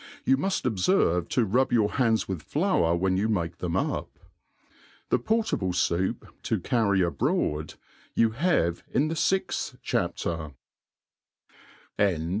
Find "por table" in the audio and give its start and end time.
5.19-5.73